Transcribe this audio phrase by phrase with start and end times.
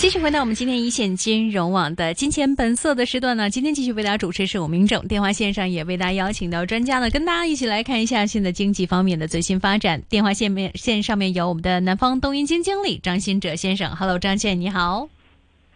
[0.00, 10.02] 继续回到我们今天一线金融网的金钱本色的时段呢，今天继续为大家主持是我明正，电话线上也为大家邀请到专家呢，跟大家一起来看一下现在经济方面的最新发展。
[10.08, 15.06] 电话线面线上面有我们的南方东银金经理张新哲先生，Hello，张倩你好。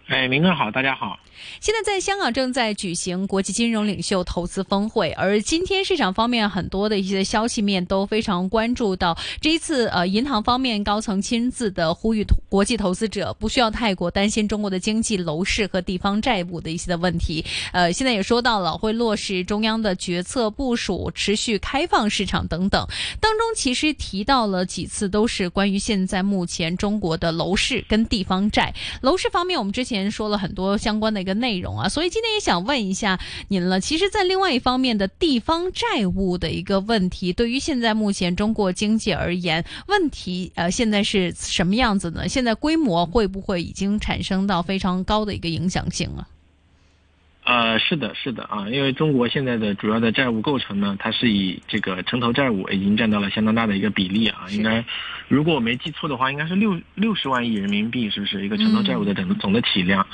[0.06, 1.18] 哎，明哥好，大家好。
[1.60, 17.44] 现在在香港正在举行国际金融领袖投资峰会，而今天市场方面很多的一些消息面都非常关注到这一次呃银行方面高层亲自的呼吁国际投资者不需要太过担心中国的经济、楼市和地方债务的一些的问题。
[17.72, 22.86] 呃，现在也说到了会落实中央的决策部署，持续开放市场等等。
[23.20, 28.72] 当中其实提到了几次都是关于现在目前中国的楼市跟地方债。
[29.00, 31.34] 楼市方面，我们之前前说了很多相关的一个。
[31.34, 33.80] 内容啊，所以今天也想问一下您了。
[33.80, 42.28] 其实，在另外一方面的地方债务的一个问题，对于现在目前中国经济而言，问题呃现在是什么样子呢？
[42.28, 46.26] 现在规模会不会已经产生到非常高的一个影响性了？
[47.44, 54.82] 呃，是的，是的啊，因为中国现在的主要的债务构成呢，它是以这个城投债务已经占到了相当大的一个比例啊，应该
[55.28, 60.06] 如果我没记错的话，应该是六六十万亿人民币，是不是一个城投债务的总总的体量？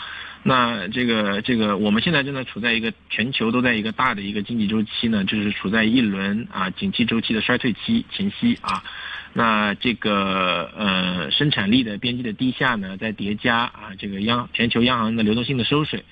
[0.43, 8.83] 那这个这个，我们现在正在处在一个全球都在一个大的一个经济周期呢，就是处在一轮啊景气周期的衰退期前夕啊。
[9.35, 16.05] 那这个呃生产力的边际的低下呢，在叠加啊这个央全球央行的流动性的收水，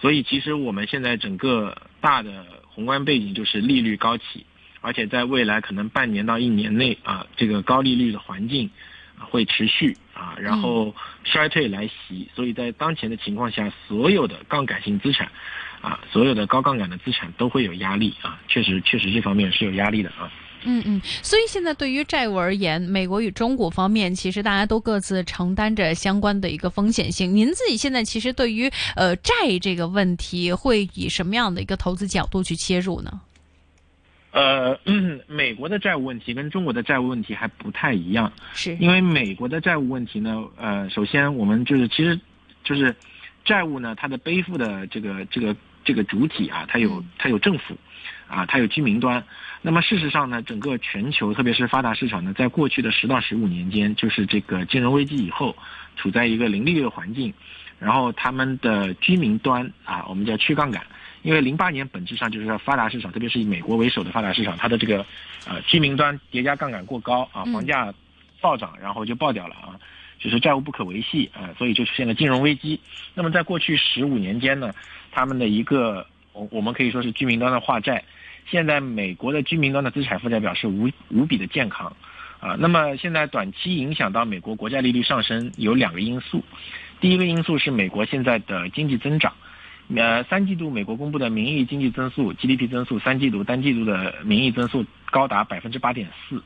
[0.00, 4.44] 所以其实我们现在整个大的宏观背景就是利率高企，
[4.80, 8.70] 而且在未来可能半年到一年内啊这个高利率的环境。
[9.16, 15.30] 会持续啊，然后衰退来袭，所以在当前的情况下，所有的杠杆性资产，
[15.80, 20.30] 啊，所有的高杠杆的资产都会有压力啊，确实，确实这方面是有压力的啊。
[20.64, 27.34] 嗯嗯，所以现在对于债务而言，美国与中国方面其实大家都各自承担着相关的一个风险性。
[27.34, 33.20] 您自己现在其实对于呃债这个问题，会以什么样的一个投资角度去切入呢？
[34.32, 34.76] 呃，
[35.28, 42.18] 美国的债务问题跟中国的债务问题还不太一样，是因为美国的债务问题呢，呃，首先我们就是其实，
[42.64, 42.92] 就是
[43.44, 45.54] 债务呢，它的背负的这个这个
[45.84, 47.76] 这个主体啊，它有它有政府，
[48.28, 49.22] 啊，它有居民端。
[49.62, 55.56] 那么事实上呢，整个全球特别是发达市场呢，在过去的十到十五年间，就是这个金融危机以后，
[55.96, 57.32] 处在一个零利率的环境，
[57.78, 60.82] 然后他们的居民端啊，我们叫去杠杆。
[61.22, 65.06] 因为零八年本质上就是说发达市场，特别是以美国为首的发达市场，它的这个，
[65.46, 67.90] 呃，居民端叠加杠杆过高啊，房价
[68.42, 69.80] 暴涨，然后就爆掉了啊，
[70.24, 72.80] 就是债务不可维系啊，所以就出现了金融危机。
[73.12, 74.72] 那么在过去十五年间呢，
[75.12, 78.02] 他们的一个我我们可以说是居民端的化债，
[78.46, 81.94] 现在美国的居民端的资产负债表是无无比的健康
[82.40, 82.56] 啊。
[82.58, 86.42] 那么现在短期影响到美国国债利率上升有两个因素，
[87.02, 89.30] 第一个因素是美国现在的经济增长。
[89.94, 96.42] 呃，三季度美国公布的名义经济增速 GDP 增速，三季度单季度的名义增速高达百分之八点四，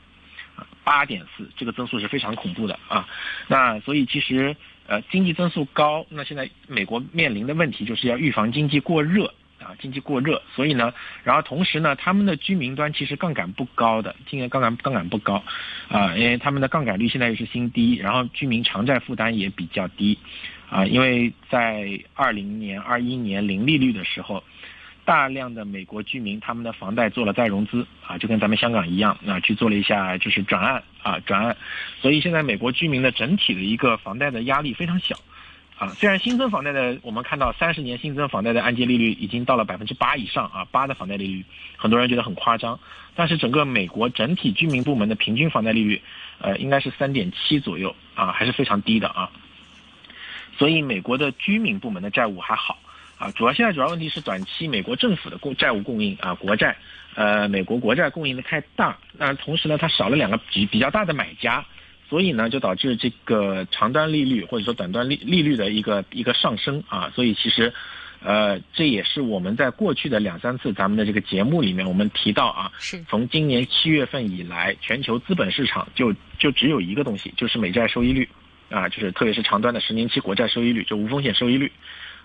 [0.89, 3.07] 八点四，这个增速是非常恐怖的啊。
[3.47, 4.57] 那所以其实
[4.87, 10.41] 呃经济增速高，那现在美国面临的问题就是要预防经济过热啊，经济过热。
[10.57, 10.95] 所以呢，
[11.25, 15.45] 然后同时呢，他们的居民端其实杠杆不高的，今年杠杆杠杆不高
[15.91, 20.19] 啊，因为他们的杠杆率现在又是新低，然后居民偿债负担也比较低。
[20.71, 24.43] 啊，因为在二零年、二一年零利率的时候，
[25.09, 31.57] 大量的美国居民他们的房贷做了再融资啊，就跟咱们香港一样，啊，去做了一下就是转案啊，转案，
[32.03, 35.19] 所以现在美国居民的整体的一个房贷的压力非常小，
[35.79, 41.43] 啊，虽然新增房贷的我们看到三十年新增房贷的按揭利率已经到了百分之八以上啊，八的房贷利率，
[41.79, 42.79] 很多人觉得很夸张，
[43.15, 46.03] 但是整个美国整体居民部门的平均房贷利率，
[46.39, 49.31] 呃，应该是三点七左右啊，还是非常低的啊。
[50.59, 52.79] 所以美国的居民部门的债务还好，
[53.19, 56.77] 啊，主要现在主要问题是短期美国政府的供债务供应啊，国债，
[57.17, 61.67] 呃，美国国债供应的太大，那同时呢，它少了两个比比较大的买家，
[62.09, 67.75] 所以呢，就导致这个长端利率或者说短端利利率的一个一个上升啊，所以其实，
[68.23, 78.29] 呃，这也是我们在过去的两三次咱们的这个节目里面我们提到啊，是从今年七月份以来，全球资本市场就就只有一个东西，就是美债收益率。
[78.71, 81.73] 啊，就是特别是长端的十年期国债收益率，就无风险收益率，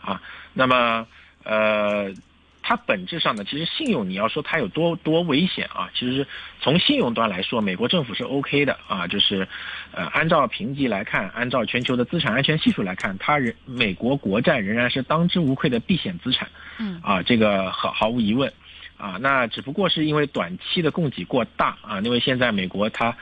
[0.04, 0.22] 啊，
[0.54, 1.08] 那么
[1.44, 2.14] 呃，
[2.62, 6.28] 它本质上呢，其实信用你要说它有多多危险啊，其实
[6.62, 9.48] 从信用端来说，美国政府是 OK 的啊，就是
[9.92, 18.52] 呃，按照评级来看，按照全球的资产安全系数来看，它人美国国债仍然是当之无愧的避险资产，嗯，啊，这个毫毫无疑问，
[18.98, 23.16] 啊，那只不过是因为短期的供给过大啊，因为现在美国它。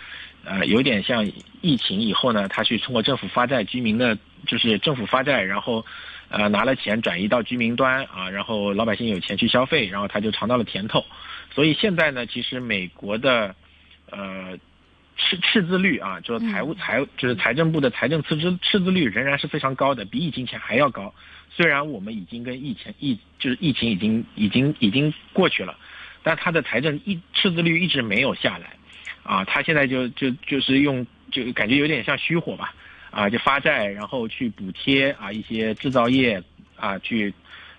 [0.44, 1.24] 呃，有点像
[1.62, 4.18] 疫情以后呢，它去通过政府发债，居民的
[4.48, 5.86] 就是政府发债，然后
[6.31, 11.06] 呃拿了钱转移到居民端啊，然后老百姓有钱去消费，然后他就尝到了甜头。
[11.54, 13.54] 所以现在呢，其实美国的
[14.10, 14.57] 呃
[15.18, 21.13] 赤赤字率啊，就是财务财就是财政部的财政赤字赤字率仍然是非常高的，比疫情前还要高。
[21.54, 25.77] 虽然我们已经跟疫情疫就是疫情已经已经已经过去了，
[26.24, 28.77] 但它的财政一赤字率一直没有下来，
[29.24, 32.74] 啊，它现在就就就是用就感觉有点像虚火吧，
[33.12, 36.42] 啊，就发债然后去补贴啊一些制造业
[36.75, 37.34] 啊去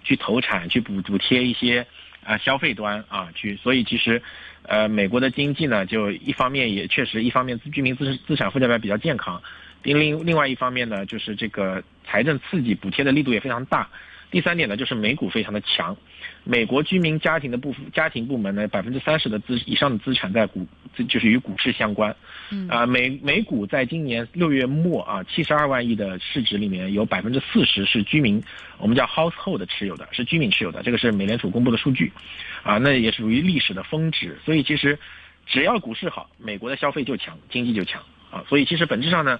[0.05, 1.87] 去投产去补补贴一些
[2.23, 4.23] 啊消费端啊去，所以其实
[4.63, 9.43] 呃美国的经济呢就一方面也确实一方面居民资资产负债表比较健康。
[9.83, 13.89] 另另另外一方面呢，就是这个财政刺激补贴的力度也非常大。
[14.31, 15.97] 第三点呢，就是美股非常的强。
[16.45, 20.67] 美国居民家庭的部家庭部门呢，百分之三十的资以上的资产在股，
[21.09, 22.15] 就是与股市相关。
[22.51, 28.43] 嗯啊，美美股在今年六月末啊，七十二万亿的市值里面有百分之四十是居民，
[28.79, 30.83] 我们叫 household 持有的，是居民持有的。
[30.83, 32.13] 这个是美联储公布的数据，
[32.63, 34.37] 啊，那也属于历史的峰值。
[34.45, 34.99] 所以其实
[35.47, 38.45] 只要股市好，美国的消费就强，经济就强啊。
[38.49, 39.39] 所以其实本质上呢。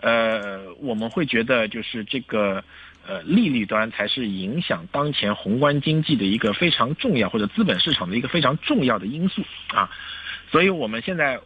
[0.00, 2.64] 呃，我们会觉得就是这个，
[3.06, 9.90] 呃，利率端才是影响当前宏观经济的一个非常重要，或者资本市场的一个非常重要的因素啊。
[10.50, 11.40] 所以我们现在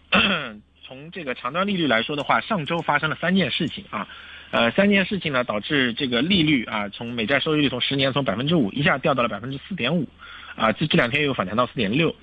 [0.85, 4.07] 从这个长端利率来说的话，上周发生了三件事情啊，
[4.51, 10.09] 呃，三件事情呢导致这个利率啊，从美债收益率从十年从百分之五一下掉到了百分之四点五，
[10.57, 12.15] 啊，这这两天又反弹到四点六，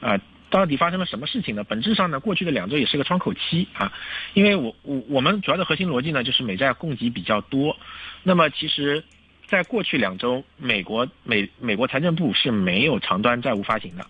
[0.00, 0.20] 啊。
[0.50, 1.64] 到底发生了什么事情呢？
[1.64, 3.90] 本质上呢，过去的两周也是个窗口期啊，
[4.34, 7.74] 因为我我我们主要的核心逻辑呢，就是美债供给比较多。
[8.22, 9.02] 那么其实，
[9.46, 14.06] 在过去两周，美国美美国财政部是没有长端债务发行的，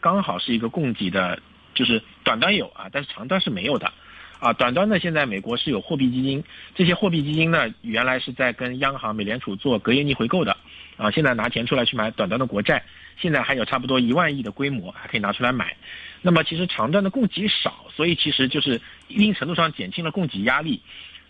[0.00, 1.40] 刚好是一个供给的，
[1.74, 3.92] 就是短端有啊，但是长端是没有的。
[4.38, 6.42] 啊，短端呢，现在美国是有货币基金，
[6.74, 10.56] 这些货币基金呢，原来是在跟央行、美联储做隔夜逆回购的，
[10.96, 12.82] 啊，现在拿钱出来去买短端的国债。
[13.18, 15.76] 现在还有差不多一万亿的规模，还可以拿出来买。
[16.22, 20.80] 那么其实长端的供给少，所以其实就是一定程度上减轻了供给压力。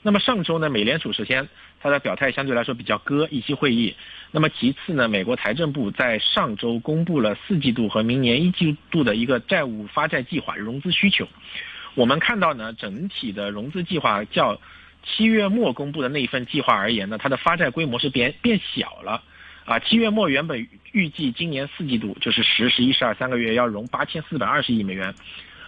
[0.02, 1.48] 那么上周呢，美联储首先
[1.80, 3.96] 它的表态相对来说比较鸽，议息会议。
[4.30, 11.26] 那么其次呢，美国财政部在上周公布了四季度和明年一季度的一个债务发债计划融资需求。
[11.94, 14.60] 我们看到呢，整体的融资计划较
[15.02, 19.22] 七月末公布的那一份计划而言呢，它的发债规模是变变小了。
[19.66, 25.14] 啊，七月末原本预计今年四季度就是十、十一、十二三个月要融八千四百二十亿美元，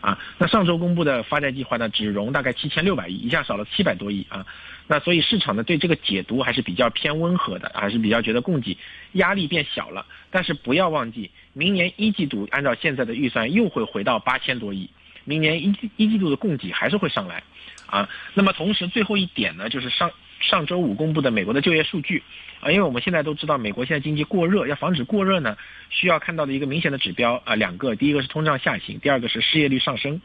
[0.00, 4.44] 啊，那上周公布的发债计划呢，只融大概七千六百亿，一下少了七百多亿啊，
[4.86, 8.76] 那所以市场呢对这个解读还是比较偏温和的，还是比较觉得供给
[9.12, 10.06] 压力变小了。
[10.30, 14.90] 但是不要忘记，明年一季度按照现在的预算又会回到八千多亿，
[15.24, 17.42] 明年一季一季度的供给还是会上来，
[17.86, 22.22] 啊，那么同时最后一点呢，就是上上周五公布的美国的就业数据。
[22.60, 25.56] 啊，因为我们现在都知道，美国现在经济过热，要防止过热呢，
[25.90, 30.20] 需要看到的一个明显的指标啊，两个，第一个是通胀下行，第二个是失业率上升。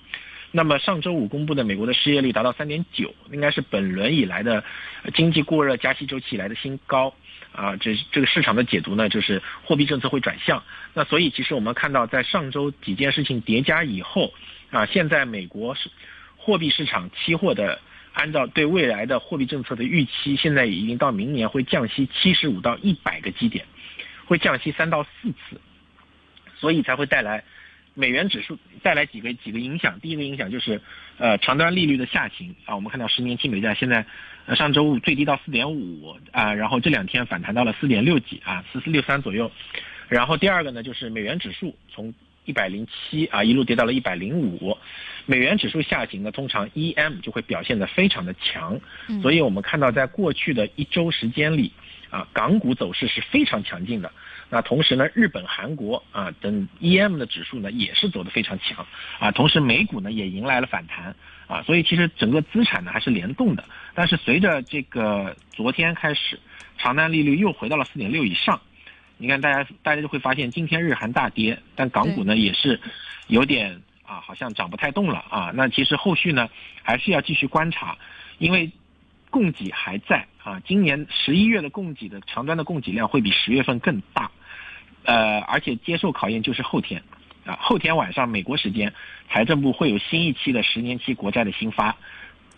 [0.52, 4.64] 那么上周五公布的美国的失业率达到三点九，应该是本轮以来的
[5.14, 7.14] 经济过热加息周期以来的新高
[7.52, 7.76] 啊。
[7.76, 10.64] 这这个市场的解读呢，就是货币政策会转向。
[10.94, 14.34] 那所以其实我们看到，在上周几件事情叠加以后
[14.72, 15.90] 啊，现在美国是
[16.38, 17.80] 货币市场期货的。
[18.14, 23.64] 按照对未来的货币政策的预期，现在已经到明年会降息七十五到一百个基点，
[24.26, 25.62] 会降息三到四次，
[26.58, 27.44] 所以才会带来
[27.98, 30.00] 美元指数带来几个几个影响。
[30.00, 30.80] 第一个影响就是，
[31.18, 34.06] 呃，长端利率的下行啊，我们看到十年期美债现在，
[34.46, 39.52] 呃，上周五最低到四点五啊，然后这两天反弹到了四点六几啊，四四六三左右。
[40.08, 42.14] 然后第二个呢，就是美元指数从。
[42.46, 44.78] 一百零七啊，一路跌到了一百零五，
[45.26, 48.80] 美元指数下行呢，通常 EM 就会表现得非常的强，
[49.22, 51.74] 所以我们看到在过去的一周时间里，
[52.10, 54.10] 啊，港股走势是非常强劲的。
[54.50, 58.86] 那同时呢，日本、韩国啊等 EM 的指数呢也是走得非常强，
[59.20, 61.16] 啊，同时美股呢也迎来了反弹，
[61.48, 63.66] 啊，所以其实整个资产呢还是联动的。
[63.94, 66.40] 但是随着这个昨天开始，
[66.78, 68.62] 长端利率又回到了四点六以上。
[69.18, 72.80] 你看，大家大家就会发现，今天日韩大跌，但港股呢也是
[73.28, 75.52] 有点啊，好像涨不太动了啊。
[75.56, 76.48] 那其实后续呢
[76.84, 77.98] 还是要继续观察，
[78.38, 78.72] 因为
[79.30, 80.62] 供给还在啊。
[80.66, 84.32] 今年十一月的供给的长端的供给量会比十月份更大，
[85.04, 87.04] 呃，而且接受考验就是后天
[87.46, 88.94] 啊，后天晚上美国时间，
[89.30, 91.96] 财政部会有新一期的十年期国债的新发。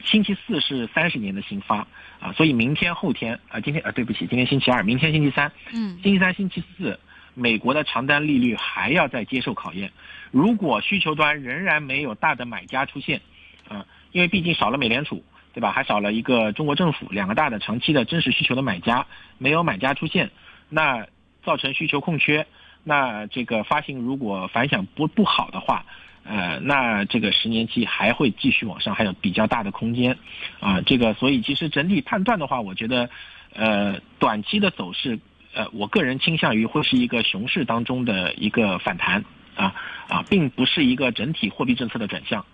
[0.05, 1.85] 星期四是三十年的新发
[2.21, 6.97] 啊，所以明天后天啊，今天啊，对不起，今天星期二，明天星期三，嗯，星期三、星期四，
[7.33, 9.91] 美国的长单利率还要再接受考验。
[10.31, 13.19] 如果需求端仍然没有大的买家出现，
[13.67, 15.21] 啊，因为毕竟少了美联储，
[15.59, 15.61] 对。
[15.61, 15.71] 吧？
[15.71, 19.05] 还少了一个中国政府，两个大的长期的真实需求的买家，
[19.37, 20.31] 没有买家出现，
[20.69, 21.05] 那
[21.43, 22.47] 造成需求空缺，
[22.83, 25.85] 那这个发行如果反响不不好的话，
[26.23, 30.17] 呃，那这个十年期还会继续往上，还有比较大的空间，
[30.61, 33.09] 啊，这个所以其实整体判断的话，我觉得，
[33.53, 35.19] 呃，短期的走势。
[35.53, 39.25] 呃，我个人倾向于会是一个熊市当中的一个反弹
[39.55, 39.75] 啊
[40.07, 42.45] 啊，并不是一个整体货币政策的转向。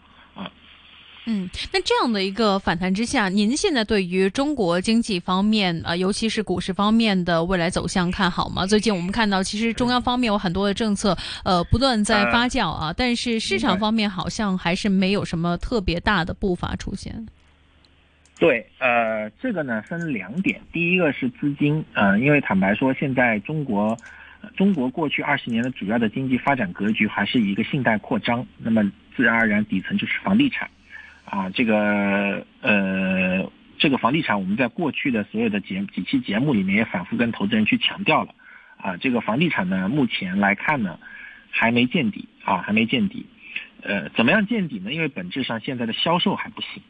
[1.27, 8.65] 嗯，那这样的一个反弹之下，您现在对于中国经济方面呃，尤其是股市方面的未来走向看好吗？
[8.65, 17.25] 最近我们看到，其实中央方面有很多的政策呃不断在发酵啊，但是市场方面好像还是没有什么特别大的步伐出现。
[18.37, 23.97] 对，呃，这个呢分两点，第一个是资金，呃，因为坦白说，现在中国，
[24.57, 28.83] 中国过去二十年的主要的经济发展格局还是一个信贷扩张，那么
[29.15, 30.69] 自然而然底层就是房地产，
[31.25, 38.33] 啊，这个，呃，这个房地产我们在过去的所有的节几期节目里面也反复跟投资人去强调了，
[38.77, 40.99] 啊，这个房地产呢目前来看呢
[41.49, 43.25] 还没见底，啊，还没见底，
[43.81, 44.93] 呃，怎么样见底呢？
[44.93, 46.81] 因为本质上现在的销售还不行。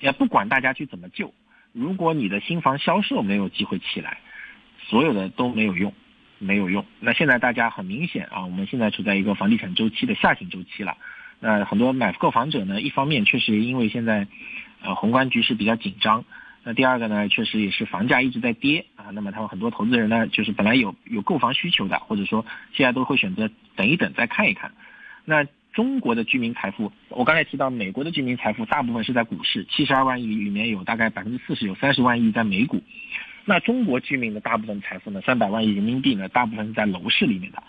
[0.00, 1.34] 也不管大家去怎么救，
[1.72, 4.16] 如果你的新房销售没有机会起来，
[4.78, 5.92] 所有的都没有用，
[6.38, 6.86] 没有用。
[7.00, 10.96] 那现在大家很明显啊，我们现在处在一个房地产周期的下行周期了。
[11.40, 14.28] 那很多买购房者呢，一方面确实因为现在，
[14.82, 16.24] 呃，宏观局势比较紧张。
[16.62, 19.06] 那第二个呢，确实也是房价一直在跌啊。
[19.12, 24.70] 那么他们很多投资人呢，就是本来有有购房需求的，或者说现在都会选择等一等再看一看。
[25.24, 25.46] 那。
[25.72, 32.82] 中国的居民财富，我刚才提到美国的居民财富大部分是在股市，七十二万亿里面有大概百分之四十有三十万亿在美股。
[33.44, 37.62] 那中国居民的大部分财富呢，三百万亿人民币呢，大部分是在楼市里面的。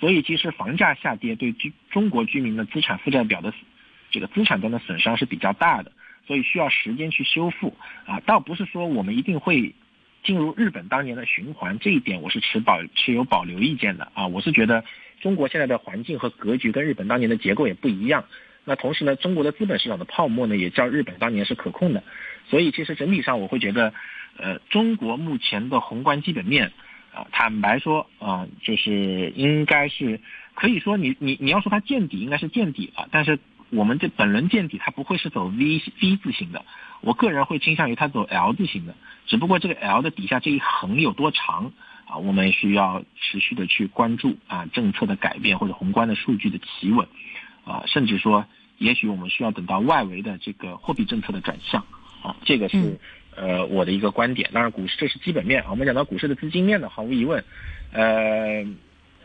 [0.00, 3.52] 所以其实房价下跌对居中国居民的资产负债表的
[4.10, 5.92] 这个资产端的损伤是比较大的，
[6.26, 7.76] 所以需要时间去修复
[8.06, 8.20] 啊。
[8.26, 9.74] 倒不是说我们一定会
[10.22, 14.26] 进入日本当年的循环，这一点我是持保持有保留意见的啊。
[14.26, 14.84] 我是觉得。
[15.20, 18.26] 中国现在的环境和格局跟日本当年的结构也不一样。
[18.64, 22.04] 那同时呢，中国的资本市场的泡沫呢，也较日本当年是可控的。
[22.48, 23.92] 所以其实整体上我会觉得，
[24.36, 26.72] 呃，中国目前的宏观基本面，
[27.14, 30.20] 啊，坦白说啊，就是应该是
[30.54, 33.08] 可以说你你你要说它见底，应该是见底了。
[33.10, 33.38] 但是
[33.70, 36.64] 我们这本轮见底，它不会是走 V V 字形的。
[37.00, 38.94] 我个人会倾向于它走 L 字形的。
[39.26, 41.72] 只不过这个 L 的底下这一横有多长？
[42.10, 47.06] 啊，我们需要持续的去关注啊政策的改变或者宏观的数据的企稳，
[47.66, 48.46] 啊，甚至说，
[48.78, 51.84] 也许我们需要等到外围的这个货币政策的转向，
[52.22, 52.98] 啊，这个是
[53.36, 54.50] 呃我的一个观点。
[54.52, 55.68] 当然，股市这是基本面啊。
[55.70, 57.42] 我们讲到股市的资金面呢，毫无疑问，
[57.92, 58.64] 呃，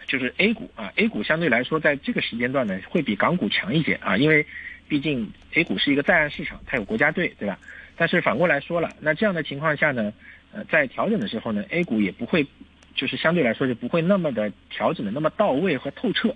[0.08, 4.46] 就是 A 股啊，A 股相对来说在这个时间段呢会比港股强一些啊，因为
[4.88, 7.60] 毕竟 A 股是一个在岸市场，它有国家队，对吧？
[7.96, 10.14] 但是反过来说了，那这样的情况下呢，
[10.52, 12.46] 呃，在调整的时候呢，A 股也不会。
[12.96, 16.32] 就是相对来说就不会那么的调整的那么到位和透彻，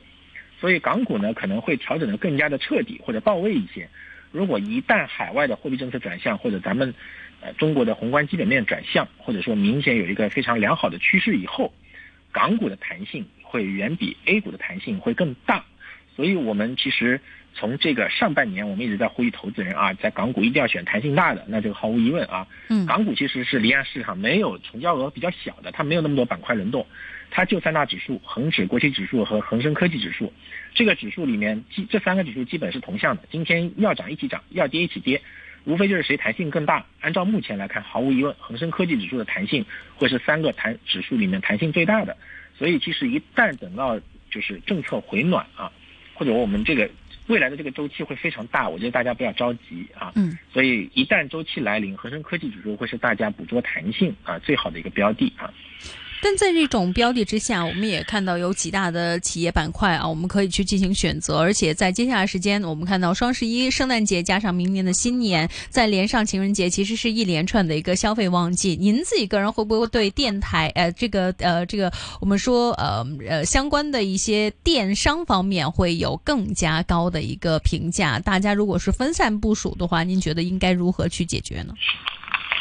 [0.60, 3.88] 所以港股呢可能会调整的更加的彻底或者到位一些。
[4.32, 6.94] 如果一旦海外的货币政策转向或者咱们
[7.42, 11.74] 呃中国的宏观基本面转向，或者说明显有一个非常良好的趋势以后，
[12.32, 15.66] 港股的弹性会远比 A 股的弹性会更大。
[16.16, 17.20] 所以我们其实。
[17.60, 21.44] 从这个上半年，我们一直在呼吁投资人啊，在港股一定要选弹性大的。
[21.48, 26.86] 那这个毫无疑问啊，嗯，港股其实是离岸市场没有成交额比较小的，它没有那么多板块轮动，
[27.30, 30.34] 它就三大指数：恒指、国企指数和恒生科技指数。
[30.74, 35.22] 这个指数里面，基这三个指数基本是同向的，今天要涨一起涨，要跌一起跌，
[35.66, 36.86] 无非就是谁弹性更大。
[37.02, 39.66] 按照目前来看，毫无疑问，恒生科技指数的弹性
[39.96, 42.16] 会是三个弹指数里面弹性最大的。
[42.58, 45.72] 所以，其实一旦等到就是政策回暖啊，
[46.14, 46.90] 或者我们这个。
[47.28, 50.14] 未来的这个周期会非常大，我觉得大家不要着急啊。
[50.16, 55.54] 嗯，所以一旦周期来临，恒生科技指数会是大家捕捉弹性啊最好的一个标的啊。
[56.22, 61.38] 但在这种标的之下，我们也看到有几大的企业板块啊，我们可以去进行选择。
[61.38, 68.76] 而且在接下来时间，我们看到双十一、圣诞节加上明年的新年，再连上情人节，其实是一连串的一个消费旺季。
[68.80, 78.20] 您自己个人会不会对电台呃这个呃这个我们说呃呃相关的一些电商方面会有更加高的一个评价？
[78.20, 81.74] 大家如果是分散部署的话，您觉得应该如何去解决呢？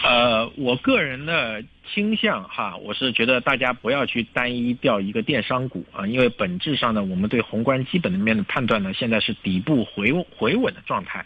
[0.04, 1.62] 呃，我个人的。
[1.93, 11.25] 倾向哈，我是觉得大家不要去单一调一个电商股啊，因为本质上呢，我们对宏观基本面的判断呢，现在是底部回回稳的状态，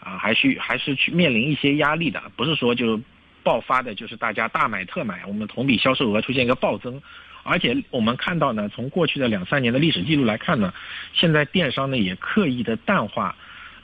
[0.00, 3.00] 啊，还需还是去面临一些压力的，不是说就
[3.42, 7.00] 爆发的，就是大家大买特买，我们同比销售额出现一个暴增，
[7.42, 10.72] 而且我们看到呢，从过去的两三年的历史记录来看呢，
[11.12, 13.34] 现在电商呢也刻意的淡化，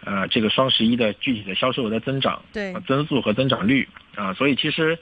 [0.05, 4.97] 呃，这个双十一的具体的销售额的增长，对增速和增长率啊，所以其实，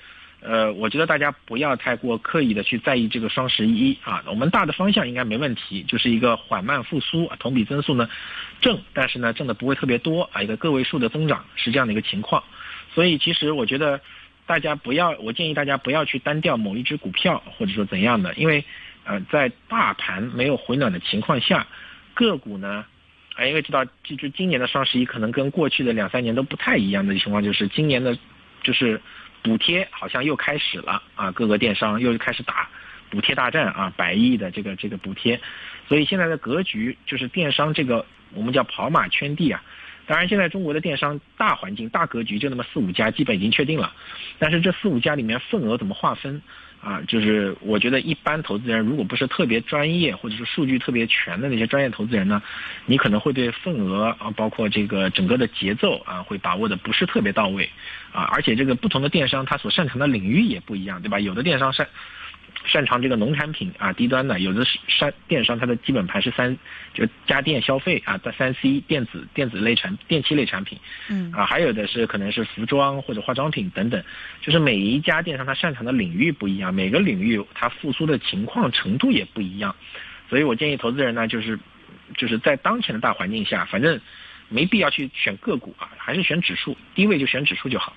[0.49, 8.09] 呃，我觉得大家不要太过刻意的去在意这个双十一啊，我们大的方向应该没问题，就是一个缓慢复苏，同比增速呢
[8.61, 12.45] 正，但是呢正的不会特别多啊，一个个位数的增长是这样的一个情况，
[12.95, 14.01] 所以其实我觉得
[14.47, 18.65] 大家不要，我建议大家不要去单调某一只股票或者说怎样的，因为
[19.05, 21.67] 呃在大盘没有回暖的情况下，
[22.15, 22.85] 个股呢。
[23.35, 28.17] 啊，因为知道，就就今年的双十一可能跟过去的两三年都不太一样的情况，就是今年的，
[28.67, 29.01] 就是
[29.43, 32.69] 补贴好像又开始了啊，各个电商又开始打
[33.11, 35.41] 补贴大战啊，百亿的这个这个补贴，
[35.87, 38.05] 所以现在的格局就是电商这个
[38.35, 39.63] 我们叫跑马圈地啊。
[40.09, 43.93] 当然，现在中国的电商大环境大格局就那么四五家，基本已经确定了，
[44.41, 46.43] 但是这四五家里面份额怎么划分？
[46.81, 52.41] 啊，就是我觉得一般投资人如果不是特别专业，或者是数据特别全的那些专业投资人呢，
[52.85, 57.69] 你可能会对份额啊，包括这个整个的节奏啊，会把握的不是特别到位，
[58.13, 61.19] 啊，而且这个不同的电商它所擅长的领域也不一样，对吧？
[61.19, 61.89] 有的电商擅
[62.67, 66.59] 擅长这个农产品啊，低端的；有的是商电商，它的基本盘是三，
[66.93, 71.33] 就家电消费啊，在三 C 电子电子类产电器类产品，嗯。
[71.33, 74.03] 啊，还有的是可能是服装或者化妆品等等，
[74.43, 79.75] 就是每一家电商它擅长的领域不一样，每个领域它复苏的情况程度也不一样，
[80.29, 81.59] 所以我建议投资人呢，就是
[82.17, 84.01] 就是在当前的大环境下，反正
[84.49, 87.95] 没必要去选个股啊，还是选指数，低位就选指数就好。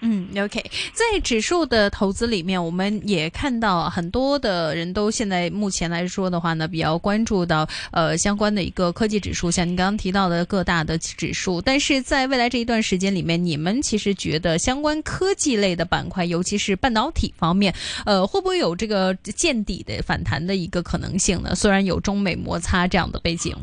[0.00, 11.60] 嗯，OK，在指数的投资里面，我们也看到很多的人都现在目前来说的话呢，比较关注到呃相关的一个科技指数，像您刚刚提到的各大的指数。
[11.62, 21.54] 但是在未来这一段时间里面，你们其实觉得相关科技类的板块，尤其是半导体方面，呃，会不会有这个见底的反弹的一个可能性呢？
[21.54, 23.56] 虽然有中美摩擦这样的背景，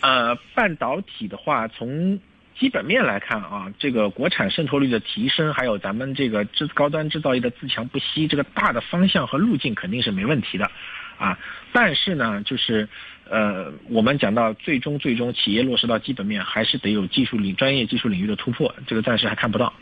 [0.00, 2.18] 呃，半导体的话，从
[2.58, 10.70] 基本面来看啊，这个国产渗透率的提升，还有咱们这个制高端制造业的自强不息，这个大的方向和路径肯定是没问题的，
[11.18, 11.38] 啊，
[11.72, 12.88] 但是呢，就是
[13.28, 19.72] 呃，我们讲到最终最终企业落实到基本面，还是得有技术领专业技术领域的突破，这个暂时还看不到，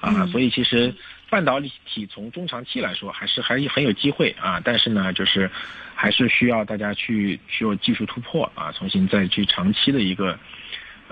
[0.00, 0.94] 啊，所以其实
[1.28, 5.50] 半导体从中长期来说还是还很有机会啊，但是呢，就是
[5.94, 10.38] 还是需要大家去需要技术突破啊，重新再去长期的一个。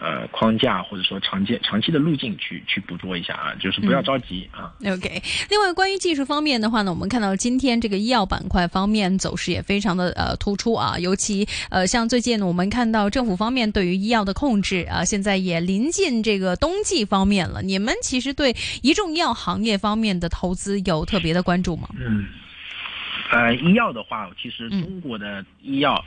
[0.01, 4.73] 呃，框架或者说长期长期的路径去去捕捉一下啊，就是不要着急啊。
[4.85, 17.61] OK，另外关于技术方面的话呢，我们看到今天这个医药板块方面走势也非常的呃突出啊，尤其呃像最近我们看到政府方面对于医药的控制啊，现在也临近这个冬季方面了。
[17.63, 21.89] 你们其实对一众医药行业方面的投资有特别的关注吗？
[21.99, 22.25] 嗯。
[23.31, 26.03] 呃，医药的话，其实中国的医药，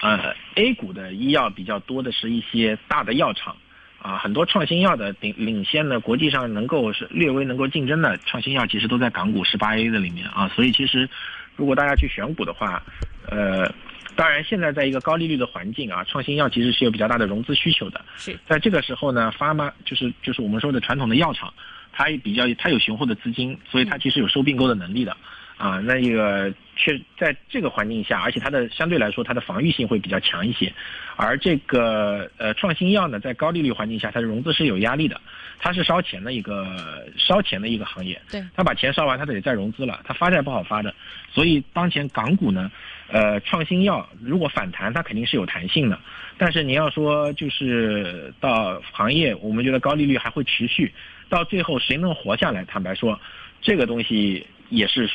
[0.00, 3.56] 呃，A 股的医药比较多的是一些大的药厂，
[4.02, 10.48] 啊，很多创新药的领领先的，国际上能够是略微能够竞争的创新药，其实都在港股十八 A 的里面啊。
[10.54, 11.08] 所以其实，
[11.56, 12.82] 如果大家去选股的话，
[13.26, 13.72] 呃，
[14.14, 18.04] 当然现在在一个高利率的环境啊，创新药其实是有比较大的融资需求的。
[18.16, 21.52] 是在这个时候呢，发嘛就是就是我们说的传统的药厂，
[21.90, 25.16] 它比较它有雄厚的资金，所以它其实有收并购的能力的。
[25.56, 30.70] 啊，那一个确在这个环境下，而且它的相对来说它的防御性会比较强一些，
[31.16, 35.18] 而这个呃创新药呢，在高利率环境下，它的融资是有压力的，
[35.58, 40.94] 它是烧钱的一个烧钱的一个行业，对，它把钱烧完，它得再融资了，它发债不好发的，
[41.32, 42.70] 所以当前港股呢，
[43.08, 45.98] 呃创新药如果反弹，它肯定是有弹性的，
[46.36, 50.92] 但是你要说就是到行业，我们觉得高利率还会持续，
[51.30, 52.62] 到最后谁能活下来？
[52.66, 53.18] 坦白说，
[53.62, 54.46] 这个东西。
[54.68, 55.10] 也是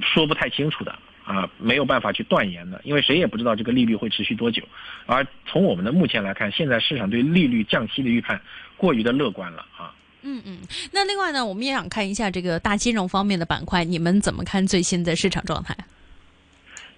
[0.00, 4.62] 说不太清楚的啊，没有办法去断言的，因为谁也不知道这个利率会持续多久。
[5.06, 8.40] 而从我们的目前来看，现在市场对利率降息的预判
[8.76, 9.92] 过于的乐观了啊。
[10.22, 10.58] 嗯嗯，
[10.92, 15.76] 那另外呢，我们也想看一下这个大金融方面的板块，你们怎么看最新的市场状态？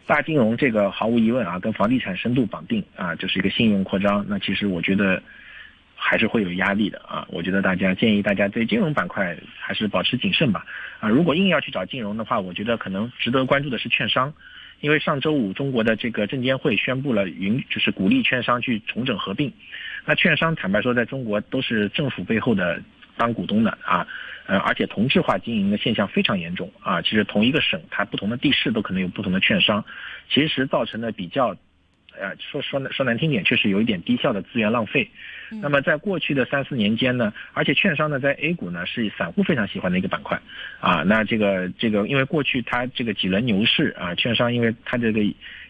[0.07, 4.25] 大金融这个毫无疑问啊，跟房地产深度绑定啊，就是一个信用扩张。
[4.29, 5.23] 那其实我觉得。
[6.09, 7.27] 还是会有压力的啊！
[7.29, 10.65] 我觉得大家建议大家对金融板块还是保持谨慎吧。
[11.01, 14.33] 啊，如果硬要去找金融的话，我觉得可能值得关注的是券商，
[14.81, 19.53] 因为上周五中国的这个证监会宣布了允，就是鼓励券商去重整合并。
[20.07, 22.81] 那券商坦白说，在中国都是政府背后的
[23.19, 24.07] 当股东的啊，
[24.47, 27.03] 呃，而且同质化经营的现象非常严重啊。
[27.03, 29.85] 其实同一个省，它不同的地市都可能有不同的券商，
[30.31, 31.55] 其实造成的比较。
[32.21, 35.09] 呃，说说说难听点，确实有一点低效的资源浪费。
[35.63, 40.39] 那么在过去的三四年间呢，而且券商呢在 A 股呢是散户非常喜欢的一个板块
[40.79, 41.03] 啊。
[41.07, 45.21] 那这个这个，因为过去它这个几轮牛市啊，券商因为它这个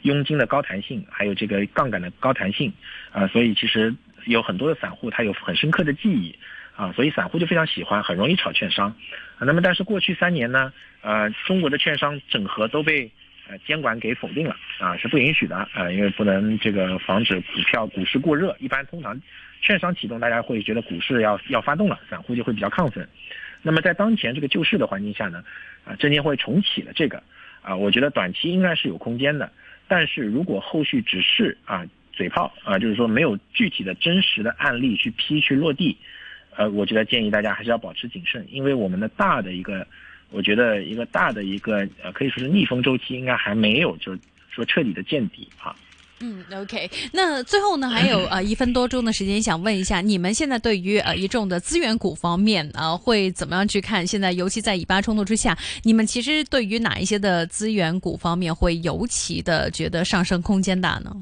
[0.02, 2.72] 佣金的高弹性，还有这个杠杆的高弹性
[3.12, 6.36] 啊，所以其实有很多的散户他有很深刻的记忆
[6.74, 8.88] 啊，所以散户就非常喜欢，很容易炒券商。
[9.38, 13.12] 啊，那么但是过去三年呢，呃，中国的券商整合都被
[13.48, 18.54] 呃监管给否定了啊，是不允许的啊，因为不能这个防止股票股市过热。
[18.60, 19.20] 一般通常
[19.60, 23.08] 券商启动，大家会觉得股市要要发动了，散户就会比较亢奋。
[23.62, 25.42] 那么在当前这个救市的环境下呢，
[25.84, 27.22] 啊，证监会重启了这个
[27.62, 29.50] 啊，我觉得短期应该是有空间的。
[29.88, 35.96] 但是如果后续只是啊嘴炮啊，就是说没有具体的真实的案例去批去落地。
[36.56, 39.86] 呃，我觉得建议大家还是要保持谨慎，因为我们的大的一个，
[40.30, 44.16] 我觉得一个大的一个呃，可以说是逆风周期，应该还没有就
[44.50, 45.74] 说彻底的见底啊。
[46.20, 54.04] 嗯，OK，那最后呢，还有 呃一分多钟的时间，想问一下，你们现在对于呃一众的资源股方面啊，会怎么样去看？
[54.04, 61.16] 现在尤其在以巴冲突之下，你们其实对于哪一些的资源股方面会尤其的觉得上升空间大呢？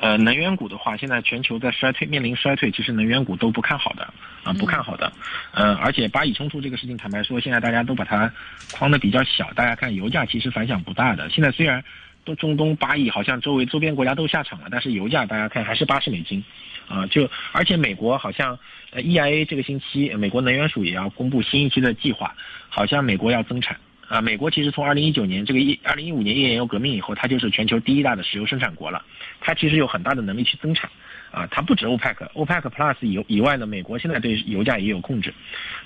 [0.00, 4.02] 呃，能源股的话，现在全球在衰退，面临衰退，其实能源股都不看好的
[4.42, 5.12] 啊，不看好的。
[5.52, 8.32] 嗯，而且巴以冲突这个事情，坦白说，现在大家都把它
[8.72, 9.52] 框的比较小。
[9.52, 11.28] 大家看油价其实反响不大的。
[11.28, 11.84] 现在虽然
[12.24, 16.42] 都中东巴以好像周围周边国家都下场了，但是油价大家看还是八十美金
[16.88, 17.06] 啊。
[17.06, 18.58] 就而且美国好像
[18.92, 22.34] 呃 EIA 这个星期，美国能源署也要公布新一期的计划，
[22.70, 23.76] 好像美国要增产。
[24.10, 29.04] 啊，美国其实从二零一九年这个一二零一五年页岩油革命以后，它就是全球第一大的石油生产国了。
[29.40, 30.90] 它其实有很大的能力去增产，
[31.30, 35.32] 啊，它不止 OPEC，OPEC Plus 以以外呢，美国现在对油价也有控制，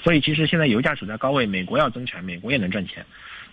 [0.03, 3.05] 所以其实现在油价处在高位，美国要增产，美国也能赚钱。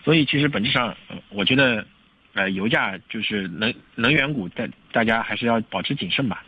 [0.02, 0.96] 所以其实本质上，
[1.28, 1.86] 我觉得，
[2.32, 6.42] 呃，油价就是能能源股，大大家还是要保持谨慎吧。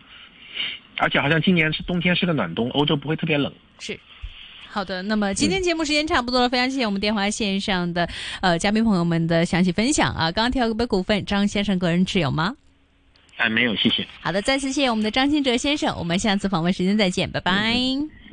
[0.96, 3.52] 而且好像今年是冬天是个暖冬，欧洲不会特别冷。
[3.80, 4.00] 是。
[4.74, 8.08] 好的，那么今天节目时间差不多了，非常谢谢我们电话线上的
[8.40, 10.32] 呃嘉宾朋友们的详细分享啊。
[10.32, 12.56] 刚刚提到个股份，张先生个人持有吗？
[13.36, 14.04] 哎，没有，谢谢。
[14.20, 18.23] 好的，再次谢谢我们的张新哲先生，我们下次访问时间再见，拜拜。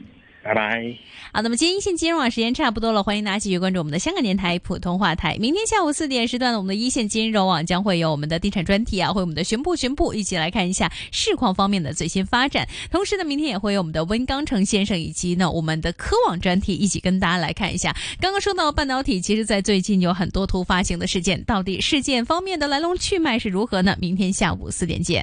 [0.43, 0.95] 拜拜。
[1.31, 5.37] 好，那么今天一线金融网时间差不多了，欢迎大家继续关注我们的香港电台普通话台。
[5.39, 12.67] 明天下午四点时段，我们的一线金融网将会有我们的地产专题啊，会我们的巡部巡部一起来看一下市况方面的最新发展。
[12.91, 17.95] 同时呢，明天也会有我们的温刚成先生以及呢我们的科网专题一起跟大家来看一下。
[18.19, 23.95] 刚刚说到半导体，其实在最近有很多突发性的事件，到底事件方面的来龙去脉是如何呢？
[24.01, 25.19] 明天下午四点见。